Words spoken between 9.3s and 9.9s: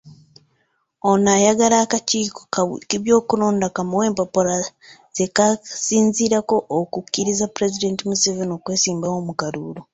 kalulu.